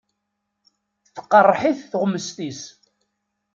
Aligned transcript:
Tqeṛṛeḥ-it 1.15 1.81
tuɣmest-is. 1.91 2.61